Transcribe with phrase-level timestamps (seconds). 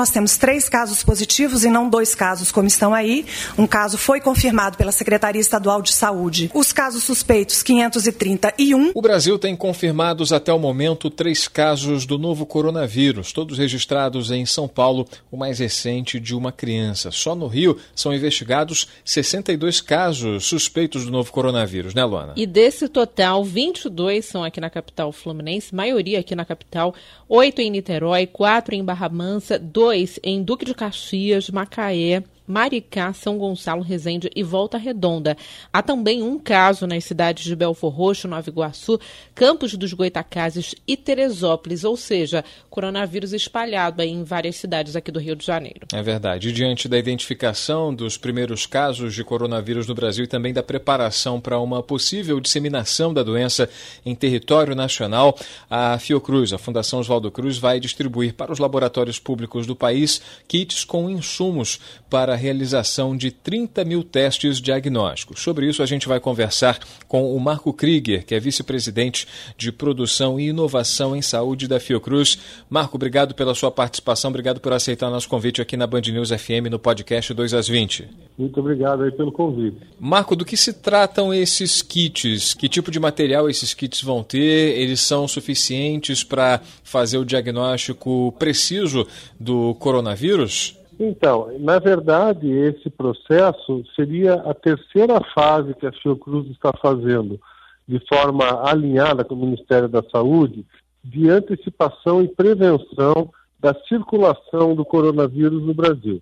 [0.00, 3.26] Nós temos três casos positivos e não dois casos, como estão aí.
[3.58, 6.50] Um caso foi confirmado pela Secretaria Estadual de Saúde.
[6.54, 8.92] Os casos suspeitos, 531.
[8.94, 14.46] O Brasil tem confirmados até o momento três casos do novo coronavírus, todos registrados em
[14.46, 17.10] São Paulo, o mais recente de uma criança.
[17.10, 22.32] Só no Rio são investigados 62 casos suspeitos do novo coronavírus, né, Luana?
[22.38, 26.94] E desse total, 22 são aqui na capital fluminense, maioria aqui na capital,
[27.28, 33.12] oito em Niterói, quatro em Barra Mansa, dois dois em Duque de Caxias, Macaé, Maricá,
[33.12, 35.36] São Gonçalo, Resende e Volta Redonda.
[35.72, 38.98] Há também um caso nas cidades de Belfor Roxo, Nova Iguaçu,
[39.34, 45.36] Campos dos Goitacazes e Teresópolis, ou seja, coronavírus espalhado em várias cidades aqui do Rio
[45.36, 45.86] de Janeiro.
[45.92, 46.48] É verdade.
[46.48, 51.40] E diante da identificação dos primeiros casos de coronavírus no Brasil e também da preparação
[51.40, 53.68] para uma possível disseminação da doença
[54.04, 55.38] em território nacional,
[55.70, 60.84] a Fiocruz, a Fundação Oswaldo Cruz, vai distribuir para os laboratórios públicos do país kits
[60.84, 65.40] com insumos para realização de 30 mil testes diagnósticos.
[65.40, 70.40] Sobre isso, a gente vai conversar com o Marco Krieger, que é vice-presidente de produção
[70.40, 72.38] e inovação em saúde da Fiocruz.
[72.68, 76.70] Marco, obrigado pela sua participação, obrigado por aceitar nosso convite aqui na Band News FM
[76.70, 78.08] no podcast 2 às 20.
[78.38, 79.76] Muito obrigado aí pelo convite.
[79.98, 82.54] Marco, do que se tratam esses kits?
[82.54, 84.78] Que tipo de material esses kits vão ter?
[84.78, 89.06] Eles são suficientes para fazer o diagnóstico preciso
[89.38, 90.79] do coronavírus?
[91.02, 97.40] Então, na verdade, esse processo seria a terceira fase que a Fiocruz está fazendo,
[97.88, 100.62] de forma alinhada com o Ministério da Saúde,
[101.02, 106.20] de antecipação e prevenção da circulação do coronavírus no Brasil.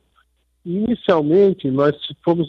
[0.65, 2.49] Inicialmente, nós fomos,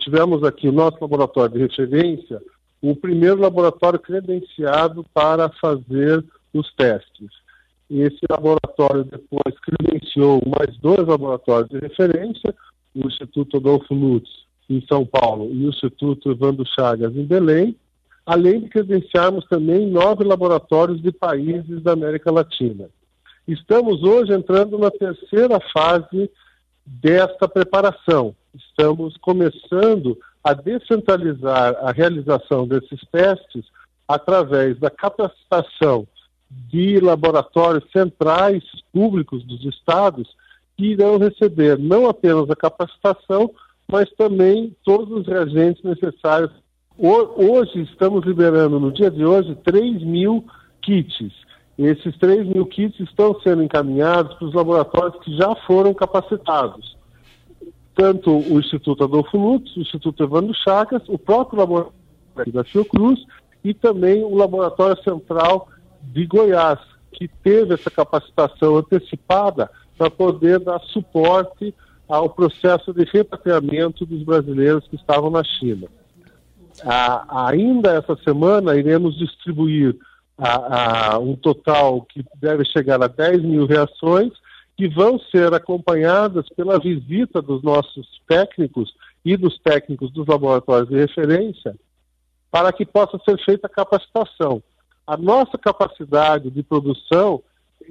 [0.00, 2.42] tivemos aqui o nosso laboratório de referência,
[2.82, 7.30] o primeiro laboratório credenciado para fazer os testes.
[7.90, 12.54] Esse laboratório depois credenciou mais dois laboratórios de referência,
[12.94, 14.30] o Instituto Adolfo Lutz,
[14.68, 17.74] em São Paulo, e o Instituto Evandro Chagas, em Belém,
[18.24, 22.88] além de credenciarmos também nove laboratórios de países da América Latina.
[23.48, 26.30] Estamos hoje entrando na terceira fase
[26.86, 28.36] desta preparação.
[28.54, 33.64] Estamos começando a descentralizar a realização desses testes
[34.06, 36.06] através da capacitação
[36.50, 38.62] de laboratórios centrais
[38.92, 40.28] públicos dos estados
[40.76, 43.50] que irão receber não apenas a capacitação,
[43.90, 46.50] mas também todos os reagentes necessários.
[46.98, 50.44] Hoje estamos liberando, no dia de hoje, 3 mil
[50.82, 51.32] kits.
[51.78, 56.96] Esses 3 mil kits estão sendo encaminhados para os laboratórios que já foram capacitados.
[57.94, 63.20] Tanto o Instituto Adolfo Lutz, o Instituto Evandro Chagas, o próprio laboratório da Fiocruz
[63.62, 65.68] e também o Laboratório Central
[66.02, 66.78] de Goiás,
[67.12, 71.74] que teve essa capacitação antecipada para poder dar suporte
[72.08, 75.88] ao processo de repatriamento dos brasileiros que estavam na China.
[77.28, 79.96] ainda essa semana iremos distribuir
[80.36, 84.32] a, a, um total que deve chegar a 10 mil reações,
[84.76, 88.94] que vão ser acompanhadas pela visita dos nossos técnicos
[89.24, 91.76] e dos técnicos dos laboratórios de referência,
[92.50, 94.62] para que possa ser feita a capacitação.
[95.10, 97.42] A nossa capacidade de produção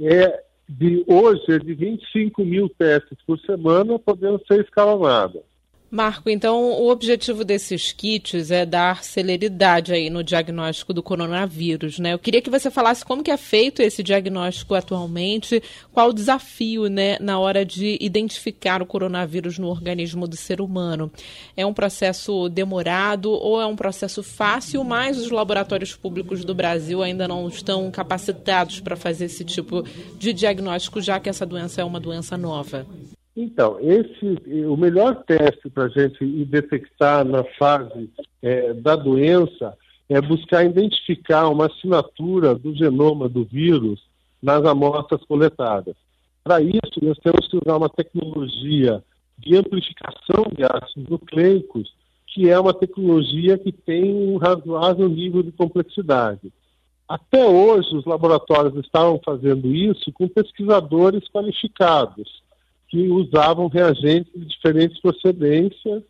[0.01, 5.43] é de hoje é de 25 mil testes por semana, podendo ser escalonada.
[5.91, 12.13] Marco, então o objetivo desses kits é dar celeridade aí no diagnóstico do coronavírus, né?
[12.13, 16.87] Eu queria que você falasse como que é feito esse diagnóstico atualmente, qual o desafio,
[16.87, 21.11] né, na hora de identificar o coronavírus no organismo do ser humano.
[21.57, 27.01] É um processo demorado ou é um processo fácil, mas os laboratórios públicos do Brasil
[27.01, 29.83] ainda não estão capacitados para fazer esse tipo
[30.19, 32.85] de diagnóstico, já que essa doença é uma doença nova?
[33.41, 38.09] Então, esse, o melhor teste para a gente detectar na fase
[38.41, 39.77] é, da doença
[40.09, 44.03] é buscar identificar uma assinatura do genoma do vírus
[44.43, 45.95] nas amostras coletadas.
[46.43, 49.01] Para isso, nós temos que usar uma tecnologia
[49.37, 51.93] de amplificação de ácidos nucleicos,
[52.27, 56.51] que é uma tecnologia que tem um razoável nível de complexidade.
[57.07, 62.48] Até hoje, os laboratórios estavam fazendo isso com pesquisadores qualificados
[62.89, 66.03] que usavam reagentes de diferentes procedências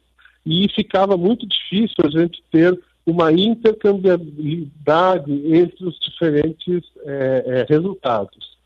[0.45, 8.57] e ficava muito difícil a gente ter uma intercambiabilidade entre os diferentes é, é, resultados.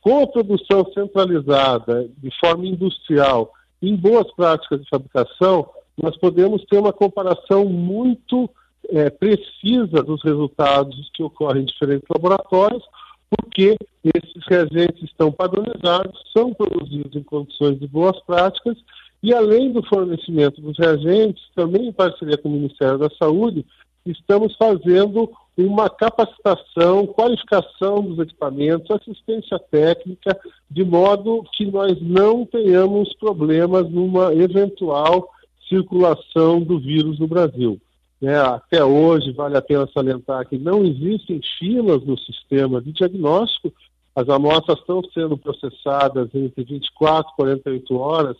[0.00, 3.52] Com a produção centralizada, de forma industrial,
[3.82, 5.68] em boas práticas de fabricação,
[6.02, 8.50] nós podemos ter uma comparação muito
[8.88, 12.82] é, precisa dos resultados que ocorrem em diferentes laboratórios,
[13.30, 18.76] porque esses reagentes estão padronizados, são produzidos em condições de boas práticas
[19.22, 23.64] e, além do fornecimento dos reagentes, também em parceria com o Ministério da Saúde,
[24.04, 30.38] estamos fazendo uma capacitação, qualificação dos equipamentos, assistência técnica,
[30.70, 35.28] de modo que nós não tenhamos problemas numa eventual
[35.68, 37.78] circulação do vírus no Brasil.
[38.22, 43.72] É, até hoje, vale a pena salientar que não existem filas no sistema de diagnóstico,
[44.14, 48.36] as amostras estão sendo processadas entre 24 e 48 horas,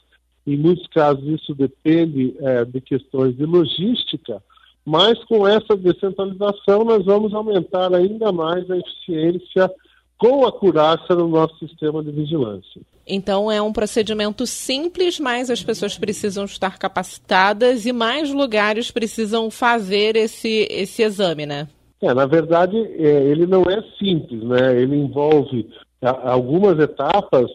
[0.46, 4.42] em muitos casos isso depende é, de questões de logística,
[4.84, 9.70] mas com essa descentralização nós vamos aumentar ainda mais a eficiência
[10.18, 12.82] com a acurácia no nosso sistema de vigilância.
[13.10, 19.50] Então é um procedimento simples, mas as pessoas precisam estar capacitadas e mais lugares precisam
[19.50, 21.68] fazer esse, esse exame, né?
[22.00, 24.80] É, na verdade, é, ele não é simples, né?
[24.80, 25.68] Ele envolve
[26.02, 27.50] algumas etapas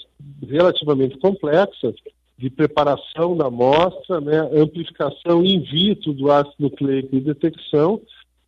[0.48, 1.96] relativamente complexas
[2.38, 8.02] de preparação da amostra, né, amplificação in vitro do ácido nucleico e detecção.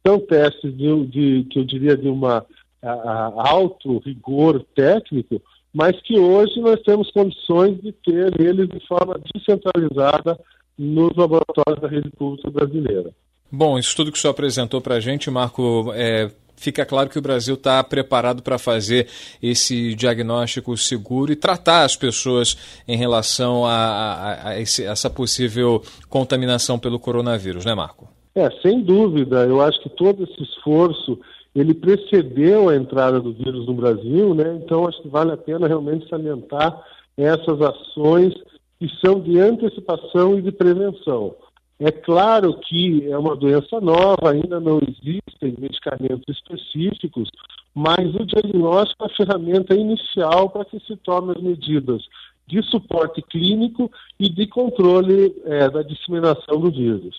[0.05, 2.45] São testes de, de que eu diria de uma
[2.81, 5.41] a, a alto rigor técnico,
[5.77, 10.35] mas que hoje nós temos condições de ter eles de forma descentralizada
[10.75, 13.11] nos laboratórios da rede pública brasileira.
[13.51, 17.19] Bom, isso tudo que o senhor apresentou para a gente, Marco, é, fica claro que
[17.19, 19.07] o Brasil está preparado para fazer
[19.39, 22.57] esse diagnóstico seguro e tratar as pessoas
[22.87, 28.09] em relação a, a, a esse, essa possível contaminação pelo coronavírus, né, Marco?
[28.33, 29.45] É, sem dúvida.
[29.45, 31.19] Eu acho que todo esse esforço
[31.59, 34.59] ele precedeu a entrada do vírus no Brasil, né?
[34.63, 36.83] Então acho que vale a pena realmente salientar
[37.17, 38.33] essas ações
[38.79, 41.35] que são de antecipação e de prevenção.
[41.79, 47.29] É claro que é uma doença nova, ainda não existem medicamentos específicos,
[47.73, 52.03] mas o diagnóstico é a ferramenta inicial para que se tomem as medidas
[52.47, 57.15] de suporte clínico e de controle é, da disseminação do vírus.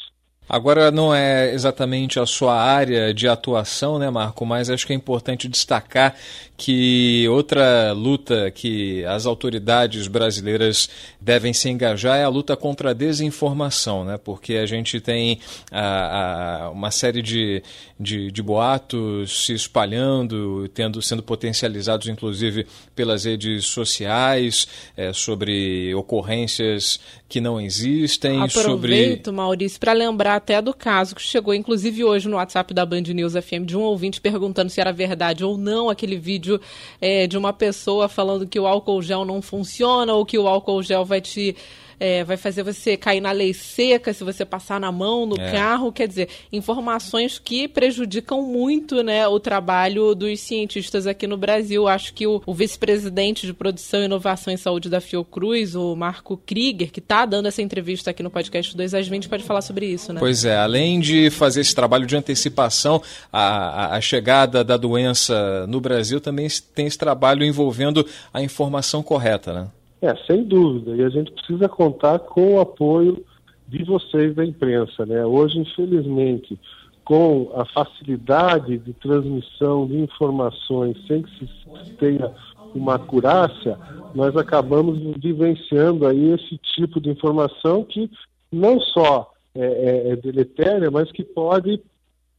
[0.48, 4.46] Agora não é exatamente a sua área de atuação, né, Marco?
[4.46, 6.14] Mas acho que é importante destacar
[6.58, 10.90] que outra luta que as autoridades brasileiras
[11.20, 14.18] devem se engajar é a luta contra a desinformação, né?
[14.18, 15.38] Porque a gente tem
[15.70, 17.62] a, a, uma série de,
[17.98, 24.66] de, de, boatos se espalhando, tendo sendo potencializados, inclusive, pelas redes sociais,
[24.96, 28.40] é, sobre ocorrências que não existem.
[28.42, 29.36] Aproveito, sobre...
[29.36, 33.34] Maurício, para lembrar até do caso que chegou, inclusive, hoje no WhatsApp da Band News
[33.34, 36.58] FM, de um ouvinte perguntando se era verdade ou não aquele vídeo
[37.00, 40.82] é, de uma pessoa falando que o álcool gel não funciona ou que o álcool
[40.82, 41.54] gel vai te
[42.00, 45.52] é, vai fazer você cair na lei seca se você passar na mão no é.
[45.52, 45.92] carro.
[45.92, 51.88] Quer dizer, informações que prejudicam muito né, o trabalho dos cientistas aqui no Brasil.
[51.88, 56.90] Acho que o, o vice-presidente de produção, inovação e saúde da Fiocruz, o Marco Krieger,
[56.90, 60.12] que está dando essa entrevista aqui no podcast 2 às 20, pode falar sobre isso,
[60.12, 60.20] né?
[60.20, 63.02] Pois é, além de fazer esse trabalho de antecipação
[63.32, 69.52] à, à chegada da doença no Brasil, também tem esse trabalho envolvendo a informação correta,
[69.52, 69.68] né?
[70.00, 70.96] É, sem dúvida.
[70.96, 73.24] E a gente precisa contar com o apoio
[73.66, 75.04] de vocês da imprensa.
[75.04, 75.24] Né?
[75.24, 76.58] Hoje, infelizmente,
[77.04, 82.32] com a facilidade de transmissão de informações sem que se tenha
[82.74, 83.78] uma acurácia,
[84.14, 88.10] nós acabamos vivenciando aí esse tipo de informação que
[88.52, 91.80] não só é, é, é deletéria, mas que pode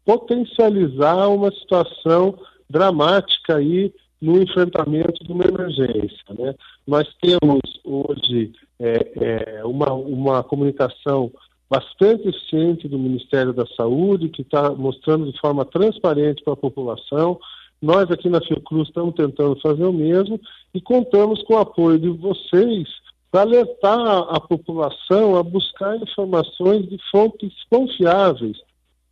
[0.05, 2.37] potencializar uma situação
[2.69, 6.23] dramática aí no enfrentamento de uma emergência.
[6.37, 6.53] Né?
[6.85, 11.31] Nós temos hoje é, é, uma, uma comunicação
[11.69, 17.39] bastante eficiente do Ministério da Saúde, que está mostrando de forma transparente para a população.
[17.81, 20.39] Nós aqui na Fiocruz estamos tentando fazer o mesmo
[20.73, 22.87] e contamos com o apoio de vocês
[23.31, 28.57] para alertar a população a buscar informações de fontes confiáveis,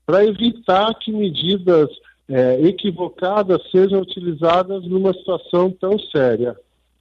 [0.05, 1.89] para evitar que medidas
[2.29, 6.55] é, equivocadas sejam utilizadas numa situação tão séria.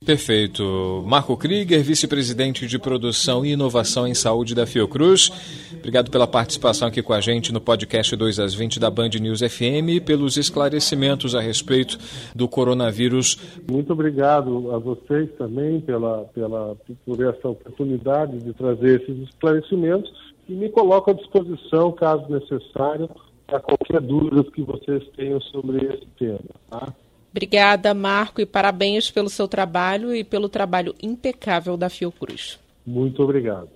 [0.04, 1.02] Perfeito.
[1.06, 5.32] Marco Krieger, vice-presidente de produção e inovação em saúde da Fiocruz.
[5.78, 9.40] Obrigado pela participação aqui com a gente no podcast 2 às 20 da Band News
[9.40, 11.98] FM e pelos esclarecimentos a respeito
[12.34, 13.38] do coronavírus.
[13.68, 20.12] Muito obrigado a vocês também pela, pela, por essa oportunidade de trazer esses esclarecimentos
[20.46, 23.08] e me coloco à disposição, caso necessário,
[23.46, 26.40] para qualquer dúvida que vocês tenham sobre esse tema.
[26.70, 26.92] Tá?
[27.30, 32.58] Obrigada, Marco, e parabéns pelo seu trabalho e pelo trabalho impecável da Fiocruz.
[32.86, 33.68] Muito obrigado.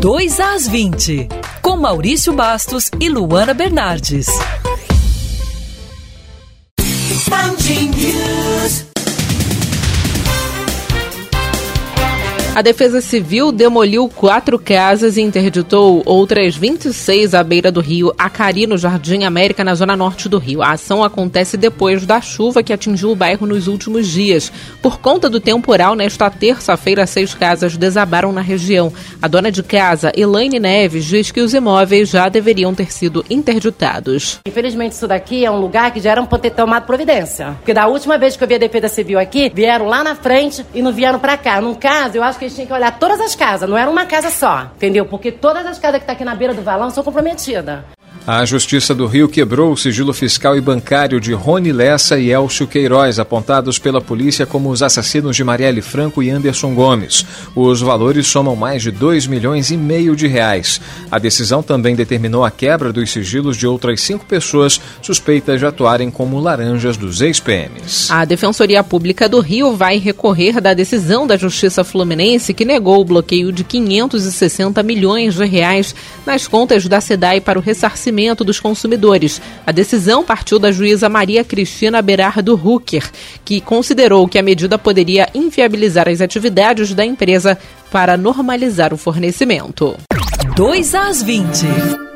[0.00, 1.28] 2 às 20,
[1.62, 4.26] com Maurício Bastos e Luana Bernardes.
[12.54, 18.66] A Defesa Civil demoliu quatro casas e interditou outras 26 à beira do rio Acari,
[18.66, 20.60] no Jardim América, na zona norte do Rio.
[20.60, 24.52] A ação acontece depois da chuva que atingiu o bairro nos últimos dias.
[24.82, 28.92] Por conta do temporal, nesta terça-feira, seis casas desabaram na região.
[29.22, 34.40] A dona de casa, Elaine Neves, diz que os imóveis já deveriam ter sido interditados.
[34.46, 37.54] Infelizmente, isso daqui é um lugar que já era um ter tomado providência.
[37.60, 40.62] Porque da última vez que eu vi a Defesa Civil aqui, vieram lá na frente
[40.74, 41.58] e não vieram para cá.
[41.58, 44.30] Num caso, eu acho que tinham que olhar todas as casas, não era uma casa
[44.30, 45.04] só, entendeu?
[45.06, 47.80] Porque todas as casas que tá aqui na beira do valão são comprometidas.
[48.24, 52.68] A Justiça do Rio quebrou o sigilo fiscal e bancário de Rony Lessa e Elcio
[52.68, 57.26] Queiroz, apontados pela polícia como os assassinos de Marielle Franco e Anderson Gomes.
[57.56, 60.80] Os valores somam mais de 2 milhões e meio de reais.
[61.10, 66.08] A decisão também determinou a quebra dos sigilos de outras cinco pessoas suspeitas de atuarem
[66.08, 68.08] como laranjas dos ex-PMs.
[68.08, 73.04] A Defensoria Pública do Rio vai recorrer da decisão da Justiça Fluminense que negou o
[73.04, 75.92] bloqueio de 560 milhões de reais
[76.24, 78.11] nas contas da SEDAI para o ressarcimento
[78.44, 79.40] dos consumidores.
[79.66, 83.10] A decisão partiu da juíza Maria Cristina Berardo Hucker,
[83.44, 87.58] que considerou que a medida poderia inviabilizar as atividades da empresa
[87.90, 89.96] para normalizar o fornecimento.
[90.54, 92.11] 2 às 20.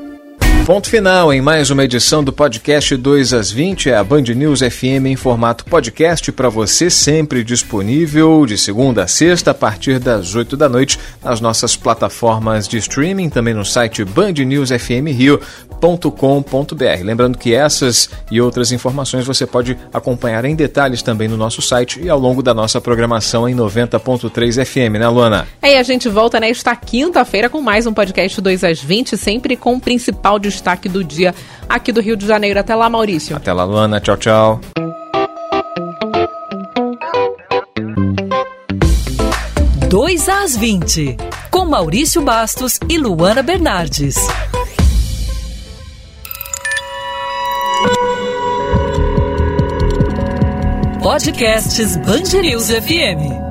[0.66, 4.58] Ponto final em mais uma edição do podcast 2 às 20, é a Band News
[4.58, 10.34] FM em formato podcast para você, sempre disponível de segunda a sexta a partir das
[10.34, 17.04] 8 da noite nas nossas plataformas de streaming, também no site bandnewsfmrio.com.br.
[17.04, 22.00] Lembrando que essas e outras informações você pode acompanhar em detalhes também no nosso site
[22.02, 25.46] e ao longo da nossa programação em 90.3 FM, né, Luana?
[25.62, 29.56] É, e a gente volta nesta quinta-feira com mais um podcast 2 às 20, sempre
[29.56, 31.34] com o principal de destaque do dia
[31.68, 32.58] aqui do Rio de Janeiro.
[32.58, 33.36] Até lá, Maurício.
[33.36, 34.00] Até lá, Luana.
[34.00, 34.60] Tchau, tchau.
[39.88, 41.16] Dois às 20,
[41.50, 44.16] com Maurício Bastos e Luana Bernardes.
[51.02, 53.45] Podcasts Bangerils FM.